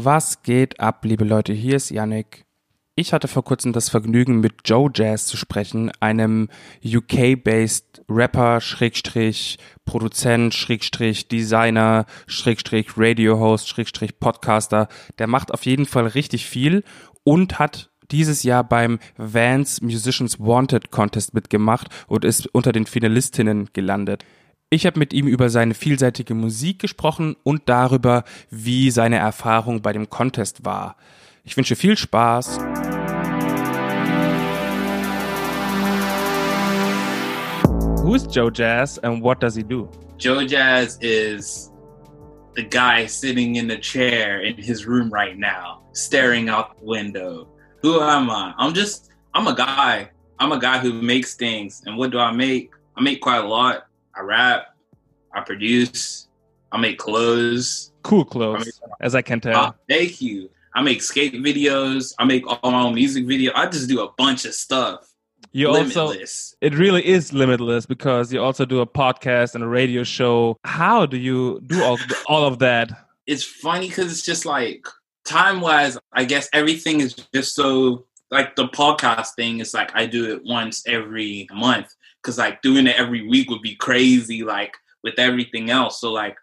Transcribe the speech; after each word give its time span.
Was 0.00 0.44
geht 0.44 0.78
ab, 0.78 1.04
liebe 1.04 1.24
Leute? 1.24 1.52
Hier 1.52 1.74
ist 1.74 1.90
Yannick. 1.90 2.44
Ich 2.94 3.12
hatte 3.12 3.26
vor 3.26 3.42
kurzem 3.42 3.72
das 3.72 3.88
Vergnügen, 3.88 4.38
mit 4.38 4.60
Joe 4.64 4.88
Jazz 4.94 5.26
zu 5.26 5.36
sprechen, 5.36 5.90
einem 5.98 6.48
UK-based 6.84 8.04
Rapper, 8.08 8.60
Schrägstrich, 8.60 9.58
Produzent, 9.84 10.54
Schrägstrich, 10.54 11.26
Designer, 11.26 12.06
Schrägstrich, 12.28 12.96
Radio-Host, 12.96 13.68
Schrägstrich, 13.68 14.20
Podcaster. 14.20 14.86
Der 15.18 15.26
macht 15.26 15.52
auf 15.52 15.66
jeden 15.66 15.84
Fall 15.84 16.06
richtig 16.06 16.46
viel 16.46 16.84
und 17.24 17.58
hat 17.58 17.90
dieses 18.12 18.44
Jahr 18.44 18.62
beim 18.62 19.00
Vans 19.16 19.80
Musicians 19.80 20.38
Wanted 20.38 20.92
Contest 20.92 21.34
mitgemacht 21.34 21.88
und 22.06 22.24
ist 22.24 22.46
unter 22.54 22.70
den 22.70 22.86
Finalistinnen 22.86 23.70
gelandet. 23.72 24.24
Ich 24.70 24.84
habe 24.84 24.98
mit 24.98 25.14
ihm 25.14 25.26
über 25.26 25.48
seine 25.48 25.72
vielseitige 25.72 26.34
Musik 26.34 26.78
gesprochen 26.78 27.36
und 27.42 27.62
darüber, 27.70 28.24
wie 28.50 28.90
seine 28.90 29.16
Erfahrung 29.16 29.80
bei 29.80 29.94
dem 29.94 30.10
Contest 30.10 30.66
war. 30.66 30.96
Ich 31.42 31.56
wünsche 31.56 31.74
viel 31.74 31.96
Spaß. 31.96 32.58
Who 38.02 38.14
is 38.14 38.26
Joe 38.30 38.50
Jazz 38.52 38.98
and 38.98 39.24
what 39.24 39.42
does 39.42 39.56
he 39.56 39.62
do? 39.62 39.88
Joe 40.18 40.44
Jazz 40.44 40.98
is 41.00 41.72
the 42.54 42.62
guy 42.62 43.06
sitting 43.06 43.54
in 43.54 43.70
the 43.70 43.80
chair 43.80 44.42
in 44.42 44.54
his 44.58 44.86
room 44.86 45.10
right 45.10 45.38
now, 45.38 45.80
staring 45.94 46.50
out 46.50 46.76
the 46.78 46.84
window. 46.84 47.48
Who 47.82 48.02
am 48.02 48.28
I? 48.28 48.52
I'm 48.58 48.74
just, 48.74 49.08
I'm 49.32 49.46
a 49.46 49.54
guy. 49.54 50.10
I'm 50.38 50.52
a 50.52 50.58
guy 50.60 50.76
who 50.76 50.92
makes 50.92 51.36
things. 51.36 51.82
And 51.86 51.96
what 51.96 52.10
do 52.10 52.18
I 52.18 52.32
make? 52.32 52.70
I 52.98 53.00
make 53.00 53.22
quite 53.22 53.42
a 53.42 53.48
lot. 53.48 53.87
I 54.18 54.22
rap, 54.22 54.74
I 55.32 55.42
produce, 55.42 56.26
I 56.72 56.78
make 56.78 56.98
clothes. 56.98 57.92
Cool 58.02 58.24
clothes, 58.24 58.64
make, 58.66 58.92
as 59.00 59.14
I 59.14 59.22
can 59.22 59.40
tell. 59.40 59.56
Uh, 59.56 59.72
thank 59.88 60.20
you. 60.20 60.50
I 60.74 60.82
make 60.82 61.02
skate 61.02 61.34
videos. 61.34 62.14
I 62.18 62.24
make 62.24 62.44
all 62.46 62.70
my 62.70 62.82
own 62.82 62.94
music 62.94 63.26
video. 63.26 63.52
I 63.54 63.66
just 63.66 63.88
do 63.88 64.02
a 64.02 64.10
bunch 64.18 64.44
of 64.44 64.54
stuff. 64.54 65.08
You 65.52 65.70
limitless. 65.70 65.96
also 65.96 66.56
it 66.60 66.74
really 66.74 67.06
is 67.06 67.32
limitless 67.32 67.86
because 67.86 68.32
you 68.32 68.42
also 68.42 68.64
do 68.64 68.80
a 68.80 68.86
podcast 68.86 69.54
and 69.54 69.62
a 69.62 69.68
radio 69.68 70.02
show. 70.02 70.56
How 70.64 71.06
do 71.06 71.16
you 71.16 71.60
do 71.66 71.82
all 71.82 71.98
all 72.26 72.44
of 72.44 72.58
that? 72.58 72.90
It's 73.26 73.44
funny 73.44 73.88
because 73.88 74.10
it's 74.10 74.22
just 74.22 74.44
like 74.44 74.86
time 75.24 75.60
wise. 75.60 75.96
I 76.12 76.24
guess 76.24 76.48
everything 76.52 77.00
is 77.00 77.14
just 77.14 77.54
so 77.54 78.06
like 78.30 78.56
the 78.56 78.68
podcast 78.68 79.34
thing 79.36 79.60
is 79.60 79.72
like 79.74 79.94
I 79.94 80.06
do 80.06 80.32
it 80.34 80.42
once 80.44 80.82
every 80.86 81.46
month 81.52 81.94
because 82.28 82.36
like 82.36 82.60
doing 82.60 82.86
it 82.86 82.96
every 82.96 83.26
week 83.26 83.48
would 83.48 83.62
be 83.62 83.74
crazy. 83.74 84.44
Like 84.44 84.74
with 85.02 85.18
everything 85.18 85.70
else. 85.70 86.00
So 86.00 86.12
like 86.12 86.36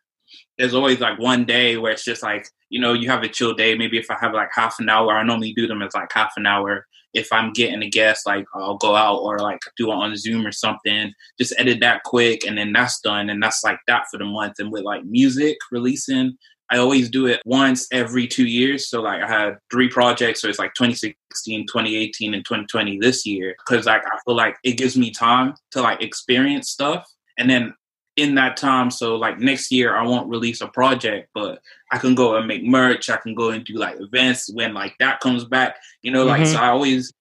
there's 0.57 0.73
always 0.73 0.99
like 0.99 1.19
one 1.19 1.45
day 1.45 1.77
where 1.77 1.91
it's 1.91 2.03
just 2.03 2.23
like, 2.23 2.47
you 2.69 2.79
know, 2.79 2.93
you 2.93 3.07
have 3.07 3.21
a 3.21 3.27
chill 3.27 3.53
day. 3.53 3.75
Maybe 3.75 3.99
if 3.99 4.09
I 4.09 4.17
have 4.19 4.33
like 4.33 4.49
half 4.51 4.79
an 4.79 4.89
hour, 4.89 5.11
I 5.11 5.21
normally 5.21 5.53
do 5.53 5.67
them 5.67 5.83
as 5.83 5.93
like 5.93 6.11
half 6.11 6.33
an 6.37 6.47
hour. 6.47 6.87
If 7.13 7.31
I'm 7.31 7.53
getting 7.53 7.83
a 7.83 7.89
guest, 7.89 8.25
like 8.25 8.45
I'll 8.55 8.77
go 8.77 8.95
out 8.95 9.19
or 9.19 9.37
like 9.37 9.59
do 9.77 9.91
it 9.91 9.95
on 9.95 10.15
Zoom 10.17 10.45
or 10.45 10.51
something, 10.51 11.13
just 11.37 11.53
edit 11.59 11.79
that 11.81 12.03
quick 12.03 12.47
and 12.47 12.57
then 12.57 12.73
that's 12.73 12.99
done. 13.01 13.29
And 13.29 13.41
that's 13.43 13.63
like 13.63 13.79
that 13.85 14.05
for 14.09 14.17
the 14.17 14.25
month. 14.25 14.55
And 14.57 14.71
with 14.71 14.83
like 14.83 15.05
music 15.05 15.57
releasing, 15.71 16.35
I 16.71 16.77
always 16.77 17.09
do 17.09 17.27
it 17.27 17.41
once 17.45 17.87
every 17.91 18.27
two 18.27 18.47
years. 18.47 18.89
So 18.89 19.01
like 19.01 19.21
I 19.21 19.27
had 19.27 19.57
three 19.71 19.89
projects. 19.89 20.41
So 20.41 20.49
it's 20.49 20.59
like 20.59 20.73
2016, 20.73 21.67
2018, 21.67 22.33
and 22.33 22.43
2020 22.43 22.99
this 22.99 23.25
year. 23.25 23.55
Cause 23.67 23.85
like 23.85 24.03
I 24.05 24.17
feel 24.25 24.35
like 24.35 24.57
it 24.63 24.73
gives 24.73 24.97
me 24.97 25.11
time 25.11 25.53
to 25.71 25.81
like 25.81 26.01
experience 26.01 26.69
stuff. 26.69 27.05
And 27.37 27.49
then 27.49 27.73
in 28.15 28.35
that 28.35 28.57
time. 28.57 28.89
So 28.91 29.15
like 29.15 29.39
next 29.39 29.71
year, 29.71 29.95
I 29.95 30.03
won't 30.03 30.29
release 30.29 30.61
a 30.61 30.67
project, 30.67 31.29
but 31.33 31.59
I 31.91 31.97
can 31.97 32.15
go 32.15 32.35
and 32.35 32.47
make 32.47 32.63
merch. 32.63 33.09
I 33.09 33.17
can 33.17 33.35
go 33.35 33.49
and 33.49 33.63
do 33.65 33.75
like 33.75 33.97
events 33.99 34.49
when 34.53 34.73
like 34.73 34.95
that 34.99 35.19
comes 35.19 35.45
back. 35.45 35.75
You 36.01 36.11
know, 36.11 36.25
like 36.25 36.41
mm-hmm. 36.41 36.53
so 36.53 36.59
I 36.59 36.69
always 36.69 37.11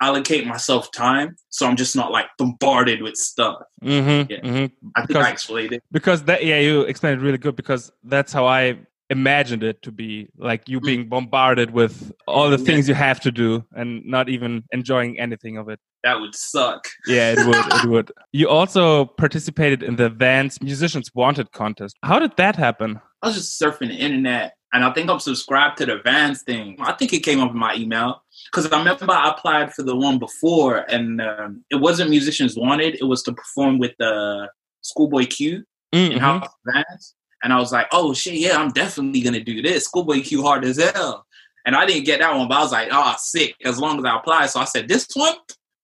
allocate 0.00 0.46
myself 0.46 0.90
time, 0.92 1.36
so 1.48 1.66
I'm 1.66 1.76
just 1.76 1.96
not 1.96 2.12
like 2.12 2.26
bombarded 2.38 3.02
with 3.02 3.16
stuff. 3.16 3.62
Mm-hmm, 3.82 4.32
yeah. 4.32 4.40
mm-hmm. 4.40 4.88
I 4.94 5.00
think 5.00 5.08
because, 5.08 5.26
I 5.26 5.30
explained 5.30 5.72
it 5.72 5.82
because 5.90 6.24
that 6.24 6.44
yeah, 6.44 6.58
you 6.60 6.82
explained 6.82 7.20
it 7.20 7.24
really 7.24 7.38
good 7.38 7.56
because 7.56 7.90
that's 8.04 8.32
how 8.32 8.46
I 8.46 8.78
imagined 9.10 9.62
it 9.62 9.82
to 9.82 9.92
be 9.92 10.28
like 10.36 10.68
you 10.68 10.80
mm. 10.80 10.84
being 10.84 11.08
bombarded 11.08 11.70
with 11.70 12.12
all 12.26 12.48
the 12.50 12.58
things 12.58 12.88
you 12.88 12.94
have 12.94 13.20
to 13.20 13.30
do 13.30 13.64
and 13.72 14.04
not 14.04 14.28
even 14.28 14.64
enjoying 14.72 15.18
anything 15.18 15.56
of 15.56 15.68
it. 15.68 15.78
That 16.02 16.20
would 16.20 16.34
suck. 16.34 16.88
Yeah 17.06 17.32
it 17.32 17.46
would 17.46 17.56
it 17.56 17.88
would. 17.88 18.12
You 18.32 18.48
also 18.48 19.06
participated 19.06 19.82
in 19.82 19.96
the 19.96 20.08
vans 20.08 20.60
musicians 20.60 21.10
wanted 21.14 21.52
contest. 21.52 21.96
How 22.02 22.18
did 22.18 22.36
that 22.36 22.56
happen? 22.56 23.00
I 23.22 23.28
was 23.28 23.36
just 23.36 23.60
surfing 23.60 23.88
the 23.88 23.94
internet 23.94 24.54
and 24.74 24.84
i 24.84 24.92
think 24.92 25.08
i'm 25.08 25.20
subscribed 25.20 25.78
to 25.78 25.86
the 25.86 25.98
vans 26.04 26.42
thing. 26.42 26.76
I 26.80 26.92
think 26.92 27.12
it 27.14 27.20
came 27.20 27.40
up 27.40 27.52
in 27.52 27.58
my 27.58 27.74
email 27.74 28.22
because 28.50 28.70
i 28.70 28.78
remember 28.78 29.10
i 29.10 29.30
applied 29.30 29.72
for 29.72 29.82
the 29.82 29.96
one 29.96 30.18
before 30.18 30.78
and 30.88 31.22
um, 31.22 31.64
it 31.70 31.76
wasn't 31.76 32.10
musicians 32.10 32.56
wanted 32.56 32.96
it 33.00 33.04
was 33.04 33.22
to 33.22 33.32
perform 33.32 33.78
with 33.78 33.92
the 33.98 34.12
uh, 34.12 34.46
schoolboy 34.82 35.26
q 35.26 35.64
mm-hmm. 35.94 36.12
in 36.12 36.18
house 36.18 36.48
vans 36.66 37.14
and 37.44 37.52
I 37.52 37.58
was 37.58 37.70
like, 37.70 37.86
oh 37.92 38.14
shit, 38.14 38.34
yeah, 38.34 38.56
I'm 38.56 38.70
definitely 38.70 39.20
gonna 39.20 39.44
do 39.44 39.62
this. 39.62 39.84
Schoolboy 39.84 40.22
Q 40.22 40.42
hard 40.42 40.64
as 40.64 40.78
hell. 40.82 41.26
And 41.66 41.76
I 41.76 41.86
didn't 41.86 42.04
get 42.04 42.20
that 42.20 42.34
one, 42.34 42.48
but 42.48 42.56
I 42.56 42.60
was 42.60 42.72
like, 42.72 42.88
oh, 42.90 43.14
sick, 43.18 43.54
as 43.64 43.78
long 43.78 43.98
as 43.98 44.04
I 44.04 44.16
apply. 44.16 44.46
So 44.46 44.60
I 44.60 44.64
said, 44.64 44.88
this 44.88 45.06
one, 45.14 45.34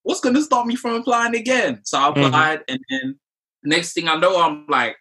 what's 0.03 0.19
gonna 0.19 0.41
stop 0.41 0.65
me 0.65 0.75
from 0.75 0.95
applying 0.95 1.35
again? 1.35 1.81
So 1.83 1.99
I 1.99 2.09
mm-hmm. 2.09 2.23
applied, 2.23 2.59
mm-hmm. 2.59 2.73
and 2.73 2.79
then 2.89 3.19
next 3.63 3.93
thing 3.93 4.07
I 4.07 4.15
know, 4.15 4.41
I'm 4.41 4.65
like, 4.67 4.97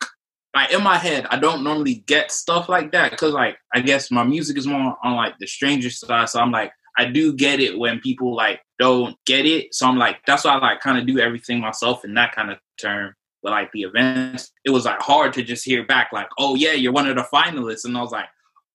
like 0.55 0.73
in 0.73 0.83
my 0.83 0.99
head, 0.99 1.27
I 1.31 1.39
don't 1.39 1.65
normally 1.65 2.05
get 2.07 2.31
stuff 2.31 2.69
like 2.69 2.93
that 2.93 3.13
because, 3.13 3.33
like, 3.33 3.57
I 3.75 3.81
guess 3.81 4.11
my 4.11 4.25
music 4.25 4.59
is 4.59 4.67
more 4.67 4.97
on 5.03 5.17
like 5.17 5.35
the 5.39 5.47
stranger 5.47 5.91
side. 5.91 6.29
So 6.29 6.41
I'm 6.41 6.51
like, 6.51 6.73
I 6.99 7.07
do 7.07 7.33
get 7.35 7.61
it 7.61 7.79
when 7.79 8.01
people 8.01 8.35
like 8.35 8.61
don't 8.79 9.17
get 9.25 9.47
it. 9.47 9.75
So 9.75 9.87
I'm 9.87 9.97
like, 9.97 10.19
that's 10.27 10.45
why 10.45 10.53
I 10.53 10.59
like 10.59 10.81
kind 10.81 10.99
of 10.99 11.07
do 11.07 11.19
everything 11.21 11.61
myself 11.61 12.05
in 12.05 12.15
that 12.15 12.35
kind 12.35 12.51
of 12.51 12.59
term 12.79 13.15
with 13.43 13.53
like 13.53 13.71
the 13.73 13.83
events, 13.83 14.53
it 14.65 14.71
was 14.71 14.85
like 14.85 15.01
hard 15.01 15.33
to 15.35 15.43
just 15.43 15.65
hear 15.65 15.85
back 15.85 16.11
like, 16.13 16.29
"Oh 16.39 16.55
yeah, 16.55 16.73
you're 16.73 16.93
one 16.93 17.09
of 17.09 17.17
the 17.17 17.27
finalists," 17.33 17.85
and 17.85 17.97
I 17.97 18.01
was 18.01 18.13
like, 18.13 18.29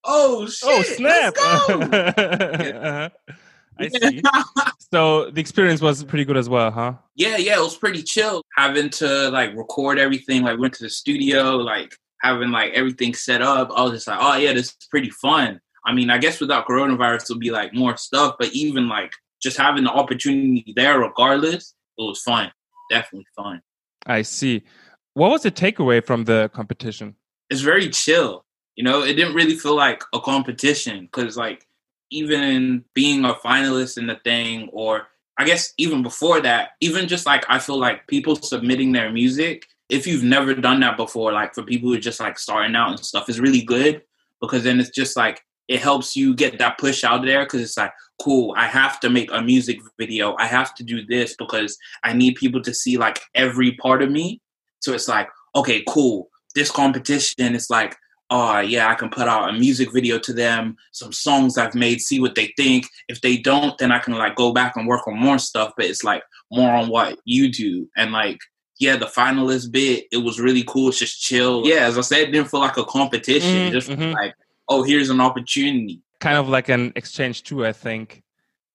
"Oh, 0.04 0.48
shit! 0.48 0.70
Oh 0.70 0.82
snap!" 0.84 1.34
uh-huh. 1.42 3.10
I 3.78 3.90
see. 3.90 4.22
so 4.92 5.30
the 5.32 5.42
experience 5.42 5.82
was 5.82 6.04
pretty 6.04 6.24
good 6.24 6.38
as 6.38 6.48
well, 6.48 6.72
huh? 6.72 6.94
Yeah, 7.16 7.38
yeah, 7.38 7.58
it 7.58 7.62
was 7.62 7.78
pretty 7.78 8.04
chill. 8.04 8.42
Having 8.58 8.92
to 8.92 9.30
like 9.32 9.56
record 9.56 10.00
everything, 10.00 10.44
like 10.44 10.60
went 10.60 10.74
to 10.76 10.84
the 10.84 10.90
studio, 10.90 11.58
like 11.58 11.94
having 12.22 12.52
like 12.52 12.74
everything 12.74 13.14
set 13.14 13.42
up. 13.42 13.72
I 13.76 13.84
was 13.84 13.92
just 13.92 14.08
like, 14.08 14.20
oh 14.22 14.38
yeah, 14.38 14.54
this 14.54 14.68
is 14.68 14.88
pretty 14.90 15.10
fun. 15.10 15.60
I 15.86 15.94
mean, 15.94 16.10
I 16.10 16.18
guess 16.18 16.40
without 16.40 16.68
coronavirus, 16.68 17.24
it'll 17.24 17.40
be 17.40 17.52
like 17.52 17.74
more 17.74 17.98
stuff, 17.98 18.36
but 18.40 18.54
even 18.54 18.88
like 18.88 19.12
just 19.42 19.58
having 19.58 19.84
the 19.84 19.92
opportunity 19.92 20.74
there, 20.76 21.00
regardless, 21.00 21.76
it 21.98 22.02
was 22.02 22.22
fun. 22.22 22.52
Definitely 22.90 23.28
fun. 23.36 23.62
I 24.06 24.22
see. 24.22 24.64
What 25.14 25.32
was 25.32 25.44
the 25.44 25.52
takeaway 25.52 26.06
from 26.06 26.26
the 26.26 26.50
competition? 26.54 27.16
It's 27.50 27.62
very 27.62 27.90
chill. 27.90 28.46
You 28.76 28.84
know, 28.84 29.04
it 29.04 29.14
didn't 29.14 29.36
really 29.36 29.56
feel 29.56 29.76
like 29.76 30.04
a 30.14 30.20
competition 30.20 31.06
because, 31.06 31.38
like, 31.38 31.66
even 32.12 32.84
being 32.94 33.26
a 33.26 33.34
finalist 33.34 33.98
in 33.98 34.08
the 34.08 34.18
thing, 34.24 34.70
or 34.74 35.08
I 35.38 35.46
guess 35.46 35.74
even 35.78 36.04
before 36.04 36.42
that, 36.42 36.72
even 36.82 37.08
just 37.08 37.26
like 37.26 37.46
I 37.50 37.60
feel 37.60 37.80
like 37.80 38.08
people 38.08 38.36
submitting 38.36 38.92
their 38.92 39.12
music, 39.12 39.66
if 39.90 40.08
you've 40.08 40.24
never 40.24 40.54
done 40.54 40.80
that 40.82 40.98
before, 40.98 41.32
like 41.32 41.54
for 41.54 41.64
people 41.64 41.90
who 41.90 41.96
are 41.96 42.00
just 42.00 42.20
like 42.20 42.40
starting 42.40 42.76
out 42.76 42.90
and 42.90 43.00
stuff, 43.00 43.30
is 43.30 43.40
really 43.40 43.62
good 43.62 44.02
because 44.42 44.64
then 44.64 44.80
it's 44.80 44.90
just 44.90 45.18
like 45.18 45.42
it 45.68 45.80
helps 45.80 46.16
you 46.16 46.36
get 46.36 46.60
that 46.60 46.78
push 46.78 47.04
out 47.04 47.24
there 47.26 47.44
because 47.44 47.62
it's 47.62 47.78
like 47.78 47.92
cool 48.22 48.54
i 48.58 48.66
have 48.66 49.00
to 49.00 49.10
make 49.10 49.30
a 49.32 49.42
music 49.42 49.80
video 49.98 50.36
i 50.38 50.46
have 50.46 50.74
to 50.74 50.84
do 50.84 51.06
this 51.06 51.36
because 51.36 51.78
i 52.04 52.14
need 52.14 52.36
people 52.36 52.62
to 52.62 52.74
see 52.74 52.98
like 52.98 53.20
every 53.34 53.74
part 53.74 54.02
of 54.02 54.12
me 54.12 54.42
so 54.80 54.94
it's 54.94 55.08
like 55.08 55.28
okay 55.56 55.84
cool 55.88 56.30
this 56.56 56.72
competition 56.72 57.56
is 57.56 57.70
like 57.70 57.96
oh 58.30 58.60
yeah 58.60 58.88
i 58.88 58.96
can 58.96 59.10
put 59.10 59.28
out 59.28 59.50
a 59.50 59.54
music 59.54 59.92
video 59.92 60.18
to 60.18 60.34
them 60.34 60.76
some 60.92 61.12
songs 61.12 61.58
i've 61.58 61.76
made 61.76 62.00
see 62.00 62.20
what 62.20 62.36
they 62.36 62.52
think 62.58 62.88
if 63.08 63.22
they 63.22 63.38
don't 63.38 63.78
then 63.78 63.92
i 63.92 64.00
can 64.00 64.14
like 64.14 64.36
go 64.36 64.54
back 64.54 64.76
and 64.76 64.88
work 64.88 65.08
on 65.08 65.18
more 65.18 65.38
stuff 65.38 65.74
but 65.76 65.86
it's 65.86 66.04
like 66.04 66.24
more 66.52 66.72
on 66.72 66.90
what 66.90 67.20
you 67.26 67.52
do 67.52 67.88
and 67.98 68.12
like 68.12 68.40
yeah, 68.78 68.98
the 68.98 69.06
finalist 69.06 69.72
bit, 69.72 70.06
it 70.12 70.18
was 70.18 70.40
really 70.40 70.64
cool. 70.68 70.90
It's 70.90 71.00
just 71.00 71.22
chill. 71.22 71.66
Yeah, 71.66 71.86
as 71.86 71.98
I 71.98 72.02
said, 72.02 72.20
it 72.20 72.32
didn't 72.32 72.50
feel 72.50 72.60
like 72.60 72.78
a 72.78 72.84
competition. 72.84 73.72
Mm-hmm. 73.72 73.72
Just 73.72 73.90
like 73.90 74.36
oh, 74.68 74.84
here's 74.84 75.10
an 75.10 75.22
opportunity. 75.22 76.02
Kind 76.20 76.38
of 76.38 76.48
like 76.48 76.70
an 76.70 76.94
exchange 76.96 77.44
too, 77.44 77.66
I 77.66 77.74
think, 77.74 78.24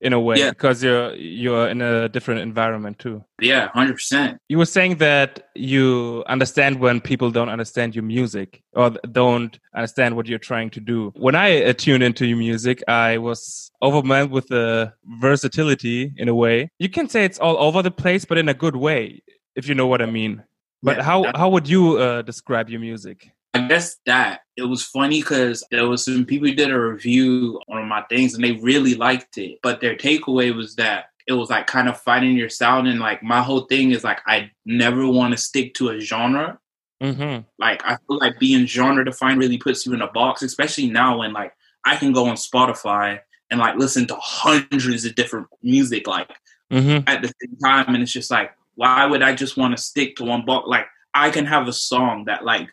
in 0.01 0.13
a 0.13 0.21
way, 0.21 0.37
yeah. 0.37 0.51
because 0.51 0.83
you're 0.83 1.15
you're 1.15 1.69
in 1.69 1.83
a 1.83 2.09
different 2.09 2.41
environment 2.41 2.99
too. 2.99 3.25
Yeah, 3.41 3.69
hundred 3.69 3.95
percent. 3.95 4.39
You 4.49 4.59
were 4.59 4.67
saying 4.67 4.97
that 4.97 5.49
you 5.55 6.25
understand 6.27 6.81
when 6.81 7.01
people 7.01 7.31
don't 7.31 7.49
understand 7.49 7.95
your 7.95 8.05
music 8.05 8.63
or 8.73 8.91
don't 9.13 9.59
understand 9.75 10.17
what 10.17 10.27
you're 10.27 10.39
trying 10.39 10.71
to 10.71 10.81
do. 10.81 11.13
When 11.17 11.35
I 11.35 11.65
uh, 11.65 11.73
tuned 11.73 12.03
into 12.03 12.27
your 12.27 12.39
music, 12.39 12.83
I 12.89 13.19
was 13.19 13.71
overwhelmed 13.83 14.31
with 14.31 14.49
the 14.49 14.93
versatility 15.21 16.13
in 16.17 16.29
a 16.29 16.35
way. 16.35 16.71
You 16.79 16.89
can 16.89 17.09
say 17.09 17.25
it's 17.25 17.39
all 17.39 17.59
over 17.59 17.83
the 17.83 17.91
place, 17.91 18.25
but 18.25 18.39
in 18.39 18.49
a 18.49 18.55
good 18.55 18.77
way, 18.77 19.23
if 19.55 19.69
you 19.69 19.75
know 19.75 19.87
what 19.87 20.01
I 20.01 20.07
mean. 20.07 20.43
But 20.83 20.99
yeah, 20.99 21.03
how 21.03 21.33
how 21.35 21.49
would 21.51 21.69
you 21.69 21.99
uh, 21.99 22.23
describe 22.23 22.71
your 22.71 22.81
music? 22.81 23.33
I 23.53 23.67
guess 23.67 23.97
that 24.07 24.41
it 24.57 24.63
was 24.63 24.83
funny 24.85 25.21
because 25.21 25.65
there 25.71 25.89
was 25.89 26.05
some 26.05 26.25
people 26.25 26.49
who 26.49 26.55
did 26.55 26.71
a 26.71 26.81
review 26.81 27.61
on 27.69 27.89
my 27.89 28.03
things 28.03 28.35
and 28.35 28.45
they 28.45 28.53
really 28.53 28.95
liked 28.95 29.39
it, 29.39 29.59
but 29.63 29.81
their 29.81 29.97
takeaway 29.97 30.55
was 30.55 30.77
that 30.77 31.07
it 31.27 31.33
was 31.33 31.51
like 31.51 31.67
kind 31.67 31.89
of 31.89 32.01
finding 32.01 32.37
your 32.37 32.49
sound 32.49 32.89
and 32.89 33.01
like 33.01 33.23
my 33.23 33.43
whole 33.43 33.63
thing 33.63 33.91
is 33.91 34.05
like 34.05 34.21
I 34.27 34.51
never 34.65 35.07
want 35.07 35.33
to 35.33 35.39
stick 35.39 35.75
to 35.75 35.91
a 35.91 36.01
genre. 36.01 36.59
Mm-hmm. 37.03 37.43
Like 37.59 37.85
I 37.85 37.97
feel 38.07 38.19
like 38.19 38.39
being 38.39 38.67
genre 38.67 39.05
defined 39.05 39.41
really 39.41 39.59
puts 39.59 39.85
you 39.87 39.95
in 39.95 40.03
a 40.03 40.11
box, 40.11 40.43
especially 40.43 40.89
now 40.89 41.19
when 41.19 41.33
like 41.33 41.53
I 41.85 41.97
can 41.97 42.13
go 42.13 42.27
on 42.27 42.37
Spotify 42.37 43.21
and 43.51 43.59
like 43.59 43.77
listen 43.77 44.07
to 44.09 44.17
hundreds 44.17 45.05
of 45.05 45.15
different 45.15 45.49
music 45.63 46.07
like 46.07 46.31
Mm-hmm. 46.71 47.09
at 47.09 47.21
the 47.21 47.27
same 47.43 47.57
time 47.57 47.93
and 47.95 48.01
it's 48.01 48.13
just 48.13 48.31
like 48.31 48.53
why 48.77 49.05
would 49.05 49.25
I 49.25 49.35
just 49.35 49.57
want 49.57 49.77
to 49.77 49.83
stick 49.83 50.15
to 50.17 50.25
one 50.25 50.45
box 50.45 50.69
like 50.69 50.87
I 51.13 51.31
can 51.31 51.45
have 51.47 51.67
a 51.67 51.73
song 51.73 52.27
that 52.27 52.45
like 52.45 52.69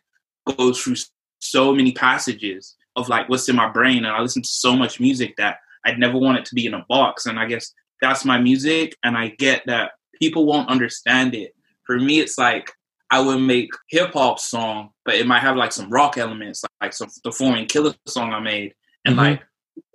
goes 0.55 0.81
through 0.81 0.95
so 1.39 1.73
many 1.73 1.91
passages 1.91 2.75
of 2.95 3.09
like 3.09 3.29
what's 3.29 3.47
in 3.49 3.55
my 3.55 3.69
brain 3.69 3.97
and 4.05 4.07
I 4.07 4.21
listen 4.21 4.41
to 4.41 4.47
so 4.47 4.75
much 4.75 4.99
music 4.99 5.35
that 5.37 5.57
I'd 5.85 5.99
never 5.99 6.17
want 6.17 6.37
it 6.39 6.45
to 6.45 6.55
be 6.55 6.65
in 6.65 6.73
a 6.73 6.85
box 6.89 7.25
and 7.25 7.39
I 7.39 7.45
guess 7.45 7.73
that's 8.01 8.25
my 8.25 8.37
music 8.39 8.95
and 9.03 9.17
I 9.17 9.29
get 9.37 9.63
that 9.67 9.91
people 10.19 10.45
won't 10.45 10.69
understand 10.69 11.35
it. 11.35 11.53
For 11.83 11.99
me 11.99 12.19
it's 12.19 12.37
like 12.37 12.71
I 13.09 13.21
would 13.21 13.39
make 13.39 13.69
hip 13.89 14.13
hop 14.13 14.39
song, 14.39 14.89
but 15.05 15.15
it 15.15 15.27
might 15.27 15.39
have 15.39 15.55
like 15.55 15.71
some 15.71 15.89
rock 15.89 16.17
elements, 16.17 16.63
like, 16.63 16.71
like 16.81 16.93
some 16.93 17.09
the 17.23 17.31
Foreign 17.31 17.65
Killer 17.65 17.93
song 18.05 18.33
I 18.33 18.39
made, 18.39 18.73
and 19.05 19.15
Mhm. 19.15 19.17
like 19.17 19.43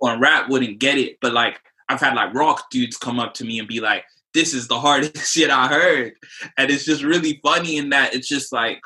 on 0.01 0.19
rap 0.19 0.49
wouldn't 0.49 0.79
get 0.79 0.97
it, 0.97 1.17
but 1.21 1.33
like 1.33 1.61
I've 1.89 1.99
had 1.99 2.15
like 2.15 2.33
rock 2.33 2.69
dudes 2.71 2.97
come 2.97 3.19
up 3.19 3.33
to 3.35 3.45
me 3.45 3.59
and 3.59 3.67
be 3.67 3.81
like, 3.81 4.05
"This 4.33 4.53
is 4.53 4.67
the 4.67 4.79
hardest 4.79 5.15
shit 5.33 5.51
I 5.51 5.67
heard," 5.67 6.13
and 6.57 6.71
it's 6.71 6.85
just 6.85 7.03
really 7.03 7.39
funny 7.43 7.77
in 7.77 7.89
that 7.89 8.15
it's 8.15 8.27
just 8.27 8.51
like 8.51 8.81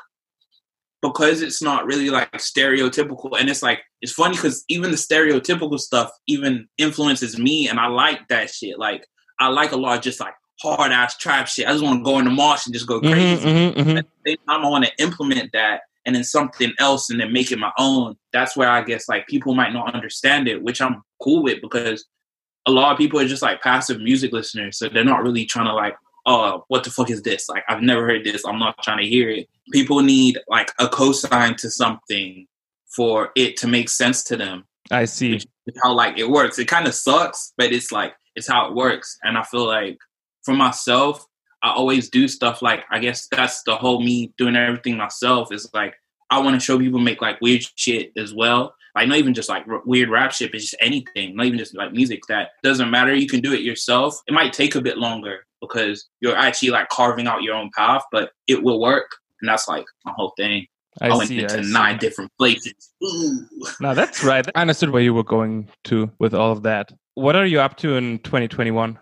because 1.02 1.42
it's 1.42 1.62
not 1.62 1.86
really 1.86 2.10
like 2.10 2.32
stereotypical, 2.32 3.38
and 3.38 3.48
it's 3.48 3.62
like 3.62 3.80
it's 4.00 4.12
funny 4.12 4.36
because 4.36 4.64
even 4.68 4.90
the 4.90 4.96
stereotypical 4.96 5.78
stuff 5.78 6.10
even 6.26 6.68
influences 6.78 7.38
me, 7.38 7.68
and 7.68 7.78
I 7.78 7.86
like 7.86 8.26
that 8.28 8.50
shit. 8.50 8.78
Like 8.78 9.06
I 9.38 9.48
like 9.48 9.72
a 9.72 9.76
lot 9.76 9.98
of 9.98 10.02
just 10.02 10.20
like 10.20 10.34
hard 10.60 10.92
ass 10.92 11.16
trap 11.16 11.48
shit. 11.48 11.66
I 11.66 11.72
just 11.72 11.84
want 11.84 12.00
to 12.00 12.04
go 12.04 12.18
in 12.18 12.24
the 12.24 12.30
marsh 12.30 12.66
and 12.66 12.74
just 12.74 12.86
go 12.86 13.00
crazy 13.00 13.46
Mm-hmm, 13.46 13.80
mm-hmm, 13.80 13.96
at 13.98 14.06
the 14.24 14.30
same 14.30 14.38
time, 14.48 14.64
I 14.64 14.68
want 14.68 14.84
to 14.84 15.02
implement 15.02 15.52
that 15.52 15.82
and 16.04 16.16
then 16.16 16.24
something 16.24 16.72
else 16.78 17.10
and 17.10 17.20
then 17.20 17.32
make 17.32 17.52
it 17.52 17.58
my 17.58 17.72
own. 17.78 18.16
That's 18.32 18.56
where 18.56 18.68
I 18.68 18.82
guess 18.82 19.08
like 19.08 19.26
people 19.26 19.54
might 19.54 19.72
not 19.72 19.94
understand 19.94 20.48
it, 20.48 20.62
which 20.62 20.80
I'm 20.80 21.02
cool 21.22 21.42
with 21.42 21.60
because 21.60 22.06
a 22.66 22.70
lot 22.70 22.92
of 22.92 22.98
people 22.98 23.20
are 23.20 23.28
just 23.28 23.42
like 23.42 23.60
passive 23.60 24.00
music 24.00 24.32
listeners. 24.32 24.78
So 24.78 24.88
they're 24.88 25.04
not 25.04 25.22
really 25.22 25.44
trying 25.44 25.66
to 25.66 25.74
like, 25.74 25.94
oh, 26.26 26.64
what 26.68 26.84
the 26.84 26.90
fuck 26.90 27.10
is 27.10 27.22
this? 27.22 27.48
Like, 27.48 27.64
I've 27.68 27.82
never 27.82 28.06
heard 28.06 28.24
this. 28.24 28.44
I'm 28.44 28.58
not 28.58 28.82
trying 28.82 28.98
to 28.98 29.06
hear 29.06 29.30
it. 29.30 29.48
People 29.72 30.00
need 30.00 30.38
like 30.48 30.72
a 30.78 30.86
cosign 30.86 31.56
to 31.56 31.70
something 31.70 32.46
for 32.94 33.30
it 33.36 33.56
to 33.58 33.66
make 33.66 33.88
sense 33.88 34.22
to 34.24 34.36
them. 34.36 34.64
I 34.90 35.04
see. 35.04 35.40
How 35.82 35.92
like 35.92 36.18
it 36.18 36.30
works. 36.30 36.58
It 36.58 36.66
kind 36.66 36.86
of 36.86 36.94
sucks, 36.94 37.52
but 37.56 37.72
it's 37.72 37.92
like 37.92 38.14
it's 38.34 38.48
how 38.48 38.68
it 38.68 38.74
works. 38.74 39.18
And 39.22 39.36
I 39.36 39.42
feel 39.42 39.66
like 39.66 39.98
for 40.44 40.54
myself, 40.54 41.24
I 41.62 41.72
always 41.72 42.08
do 42.08 42.28
stuff 42.28 42.62
like 42.62 42.84
I 42.90 42.98
guess 42.98 43.28
that's 43.30 43.62
the 43.64 43.76
whole 43.76 44.00
me 44.02 44.32
doing 44.38 44.56
everything 44.56 44.96
myself 44.96 45.52
is 45.52 45.68
like 45.74 45.94
I 46.30 46.40
want 46.40 46.54
to 46.54 46.60
show 46.60 46.78
people 46.78 47.00
make 47.00 47.20
like 47.20 47.40
weird 47.40 47.64
shit 47.76 48.12
as 48.16 48.32
well. 48.34 48.74
Like 48.94 49.08
not 49.08 49.18
even 49.18 49.34
just 49.34 49.48
like 49.48 49.66
r- 49.68 49.82
weird 49.84 50.08
rap 50.08 50.32
shit, 50.32 50.52
but 50.52 50.60
just 50.60 50.76
anything. 50.80 51.36
Not 51.36 51.46
even 51.46 51.58
just 51.58 51.76
like 51.76 51.92
music 51.92 52.20
that 52.28 52.50
doesn't 52.62 52.90
matter. 52.90 53.14
You 53.14 53.28
can 53.28 53.40
do 53.40 53.52
it 53.52 53.60
yourself. 53.60 54.20
It 54.26 54.32
might 54.32 54.52
take 54.52 54.74
a 54.74 54.80
bit 54.80 54.98
longer 54.98 55.44
because 55.60 56.08
you're 56.20 56.36
actually 56.36 56.70
like 56.70 56.88
carving 56.88 57.26
out 57.26 57.42
your 57.42 57.54
own 57.54 57.70
path, 57.76 58.02
but 58.12 58.30
it 58.46 58.62
will 58.62 58.80
work. 58.80 59.10
And 59.40 59.48
that's 59.48 59.68
like 59.68 59.84
my 60.04 60.12
whole 60.16 60.32
thing. 60.36 60.66
I, 61.00 61.08
I, 61.08 61.16
went 61.16 61.28
see. 61.28 61.40
into 61.40 61.58
I 61.58 61.62
see. 61.62 61.72
nine 61.72 61.98
different 61.98 62.32
places. 62.38 62.74
Ooh. 63.04 63.46
No, 63.80 63.94
that's 63.94 64.24
right. 64.24 64.46
I 64.54 64.60
understood 64.62 64.90
where 64.90 65.02
you 65.02 65.14
were 65.14 65.24
going 65.24 65.68
to 65.84 66.10
with 66.18 66.34
all 66.34 66.50
of 66.50 66.62
that. 66.64 66.92
What 67.14 67.36
are 67.36 67.46
you 67.46 67.60
up 67.60 67.76
to 67.78 67.96
in 67.96 68.18
2021? 68.20 68.98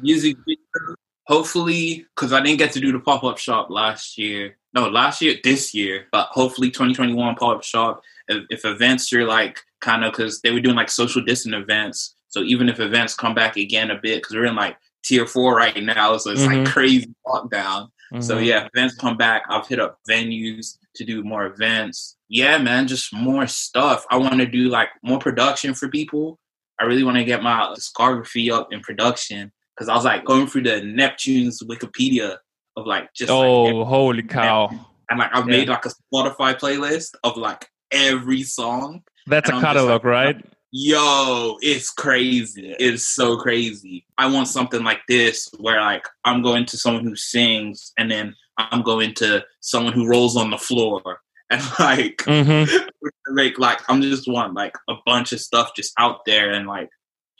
music 0.00 0.36
video. 0.46 0.94
Hopefully, 1.26 2.06
because 2.14 2.32
I 2.32 2.40
didn't 2.40 2.58
get 2.58 2.72
to 2.72 2.80
do 2.80 2.90
the 2.90 3.00
pop 3.00 3.22
up 3.22 3.38
shop 3.38 3.68
last 3.68 4.16
year. 4.16 4.56
No, 4.74 4.88
last 4.88 5.20
year, 5.20 5.36
this 5.44 5.74
year. 5.74 6.06
But 6.10 6.28
hopefully, 6.30 6.70
2021 6.70 7.34
pop 7.34 7.56
up 7.56 7.62
shop. 7.62 8.02
If, 8.28 8.44
if 8.50 8.64
events 8.64 9.12
are 9.12 9.24
like 9.24 9.60
kind 9.80 10.04
of 10.04 10.12
because 10.12 10.40
they 10.40 10.50
were 10.50 10.60
doing 10.60 10.76
like 10.76 10.90
social 10.90 11.22
distant 11.22 11.54
events. 11.54 12.14
So 12.28 12.42
even 12.42 12.68
if 12.68 12.80
events 12.80 13.14
come 13.14 13.34
back 13.34 13.56
again 13.56 13.90
a 13.90 13.98
bit, 14.00 14.22
because 14.22 14.34
we're 14.34 14.46
in 14.46 14.56
like 14.56 14.76
tier 15.08 15.26
four 15.26 15.56
right 15.56 15.82
now, 15.82 16.16
so 16.18 16.30
it's 16.30 16.42
Mhm. 16.42 16.64
like 16.64 16.72
crazy 16.72 17.12
lockdown. 17.26 17.88
So 18.20 18.36
Mhm. 18.36 18.46
yeah, 18.46 18.68
events 18.74 18.94
come 18.94 19.16
back. 19.16 19.42
I've 19.50 19.66
hit 19.66 19.80
up 19.80 19.98
venues 20.08 20.78
to 20.96 21.04
do 21.04 21.22
more 21.24 21.46
events. 21.46 22.16
Yeah, 22.28 22.58
man, 22.58 22.86
just 22.88 23.12
more 23.12 23.46
stuff. 23.46 24.04
I 24.10 24.16
want 24.16 24.36
to 24.38 24.46
do 24.46 24.68
like 24.68 24.88
more 25.02 25.18
production 25.18 25.74
for 25.74 25.88
people. 25.88 26.38
I 26.80 26.84
really 26.84 27.02
want 27.04 27.16
to 27.18 27.24
get 27.24 27.42
my 27.42 27.74
discography 27.76 28.50
up 28.52 28.72
in 28.72 28.80
production 28.80 29.52
because 29.74 29.88
I 29.88 29.94
was 29.94 30.04
like 30.04 30.24
going 30.24 30.46
through 30.46 30.62
the 30.62 30.80
Neptune's 30.82 31.62
Wikipedia 31.62 32.36
of 32.76 32.86
like 32.86 33.12
just 33.14 33.30
like, 33.30 33.38
oh, 33.38 33.84
holy 33.84 34.22
cow. 34.22 34.68
and 35.10 35.18
like 35.18 35.30
I've 35.34 35.48
yeah. 35.48 35.56
made 35.56 35.68
like 35.68 35.84
a 35.86 35.90
Spotify 36.12 36.58
playlist 36.58 37.10
of 37.24 37.36
like 37.36 37.68
every 37.90 38.42
song. 38.42 39.02
That's 39.26 39.50
a 39.50 39.54
I'm 39.54 39.60
catalog, 39.60 40.04
like, 40.04 40.04
right? 40.04 40.44
Yo, 40.70 41.56
it's 41.62 41.90
crazy. 41.90 42.74
It's 42.78 43.04
so 43.04 43.38
crazy. 43.38 44.04
I 44.18 44.30
want 44.30 44.48
something 44.48 44.84
like 44.84 45.00
this 45.08 45.48
where 45.58 45.80
like 45.80 46.06
I'm 46.24 46.42
going 46.42 46.66
to 46.66 46.76
someone 46.76 47.04
who 47.04 47.16
sings 47.16 47.92
and 47.96 48.10
then 48.10 48.34
I'm 48.58 48.82
going 48.82 49.14
to 49.14 49.44
someone 49.60 49.94
who 49.94 50.08
rolls 50.08 50.36
on 50.36 50.50
the 50.50 50.58
floor 50.58 51.20
and 51.50 51.62
like 51.78 52.18
Mm-hmm. 52.18 52.86
make 53.34 53.58
like 53.58 53.80
I'm 53.88 54.02
just 54.02 54.28
want 54.28 54.54
like 54.54 54.74
a 54.88 54.94
bunch 55.06 55.32
of 55.32 55.40
stuff 55.40 55.72
just 55.76 55.92
out 55.98 56.24
there 56.26 56.50
and 56.50 56.66
like 56.66 56.90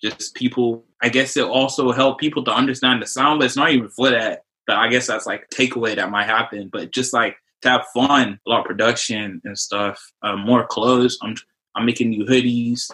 just 0.02 0.34
people 0.34 0.84
I 1.02 1.08
guess 1.08 1.36
it 1.36 1.44
also 1.44 1.92
help 1.92 2.18
people 2.18 2.44
to 2.44 2.52
understand 2.52 3.02
the 3.02 3.06
sound, 3.06 3.40
but 3.40 3.46
it's 3.46 3.56
not 3.56 3.70
even 3.70 3.88
for 3.90 4.10
that. 4.10 4.42
But 4.66 4.76
I 4.76 4.88
guess 4.88 5.06
that's 5.06 5.26
like 5.26 5.48
takeaway 5.50 5.96
that 5.96 6.10
might 6.10 6.26
happen. 6.26 6.70
But 6.72 6.92
just 6.92 7.12
like 7.12 7.36
to 7.62 7.70
have 7.70 7.86
fun, 7.94 8.40
a 8.46 8.50
lot 8.50 8.60
of 8.60 8.66
production 8.66 9.40
and 9.44 9.58
stuff, 9.58 10.00
uh, 10.22 10.36
more 10.36 10.66
clothes. 10.66 11.18
I'm 11.22 11.36
I'm 11.74 11.84
making 11.84 12.10
new 12.10 12.24
hoodies. 12.24 12.90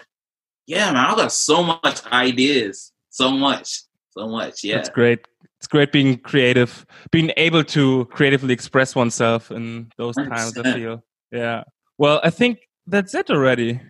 Yeah, 0.67 0.93
man, 0.93 1.05
I 1.05 1.15
got 1.15 1.33
so 1.33 1.63
much 1.63 2.05
ideas. 2.07 2.93
So 3.11 3.31
much. 3.31 3.83
So 4.11 4.29
much. 4.29 4.65
Yeah. 4.65 4.79
it's 4.79 4.89
great. 4.89 5.21
It's 5.59 5.67
great 5.67 5.93
being 5.93 6.19
creative, 6.19 6.85
being 7.11 7.33
able 7.37 7.65
to 7.65 8.05
creatively 8.07 8.53
express 8.53 8.95
oneself 8.95 9.51
in 9.51 9.91
those 9.97 10.15
times. 10.15 10.57
I 10.59 10.75
feel. 10.75 11.03
Yeah. 11.33 11.65
Well, 11.97 12.21
I 12.23 12.31
think 12.31 12.59
that's 12.87 13.15
it 13.15 13.31
already. 13.31 13.81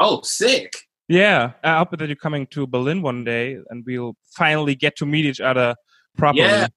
Oh, 0.00 0.22
sick. 0.22 0.72
Yeah. 1.08 1.52
I 1.62 1.78
hope 1.78 1.96
that 1.98 2.06
you're 2.08 2.16
coming 2.16 2.46
to 2.48 2.66
Berlin 2.66 3.02
one 3.02 3.24
day 3.24 3.58
and 3.68 3.84
we'll 3.86 4.16
finally 4.36 4.74
get 4.74 4.96
to 4.96 5.06
meet 5.06 5.26
each 5.26 5.40
other 5.40 5.74
properly. 6.16 6.42
Yeah. 6.44 6.68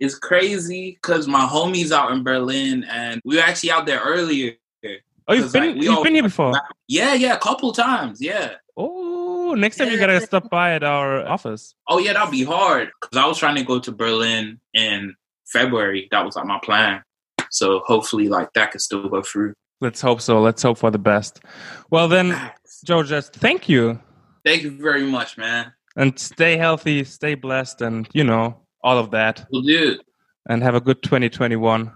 It's 0.00 0.18
crazy 0.18 0.98
because 1.00 1.28
my 1.28 1.46
homies 1.46 1.92
out 1.92 2.10
in 2.12 2.24
Berlin 2.24 2.84
and 2.84 3.20
we 3.24 3.36
were 3.36 3.42
actually 3.42 3.70
out 3.70 3.86
there 3.86 4.00
earlier. 4.00 4.54
Oh, 5.28 5.34
you've 5.34 5.52
been 5.52 5.74
like, 5.74 5.82
you've 5.84 5.96
all- 5.96 6.02
been 6.02 6.14
here 6.14 6.22
before. 6.24 6.54
Yeah, 6.88 7.14
yeah, 7.14 7.34
a 7.34 7.38
couple 7.38 7.72
times. 7.72 8.20
Yeah. 8.20 8.54
Oh, 8.80 9.54
next 9.54 9.76
time 9.76 9.90
you 9.90 9.98
gotta 9.98 10.20
stop 10.20 10.48
by 10.50 10.72
at 10.74 10.82
our 10.82 11.26
office. 11.26 11.74
Oh, 11.88 11.98
yeah, 11.98 12.12
that'll 12.12 12.30
be 12.30 12.44
hard 12.44 12.90
because 13.00 13.22
I 13.22 13.26
was 13.26 13.38
trying 13.38 13.56
to 13.56 13.64
go 13.64 13.78
to 13.80 13.92
Berlin 13.92 14.60
in 14.74 15.14
February. 15.46 16.08
That 16.10 16.24
was 16.24 16.36
like 16.36 16.46
my 16.46 16.60
plan. 16.62 17.02
So 17.50 17.80
hopefully, 17.80 18.28
like 18.28 18.52
that 18.54 18.70
could 18.72 18.80
still 18.80 19.08
go 19.08 19.22
through. 19.22 19.54
Let's 19.80 20.00
hope 20.00 20.20
so. 20.20 20.40
Let's 20.40 20.62
hope 20.62 20.78
for 20.78 20.90
the 20.90 20.98
best. 20.98 21.40
Well, 21.90 22.06
then, 22.08 22.38
Joe, 22.84 23.02
just 23.02 23.34
thank 23.34 23.68
you 23.68 23.98
Thank 24.44 24.62
you 24.62 24.70
very 24.70 25.04
much, 25.04 25.36
man. 25.36 25.72
and 25.96 26.18
stay 26.18 26.56
healthy, 26.56 27.04
stay 27.04 27.34
blessed, 27.34 27.82
and 27.82 28.08
you 28.14 28.24
know 28.24 28.56
all 28.82 28.98
of 28.98 29.10
that. 29.10 29.46
We'll 29.52 29.62
do. 29.62 29.98
And 30.48 30.62
have 30.62 30.74
a 30.74 30.80
good 30.80 31.02
2021. 31.02 31.92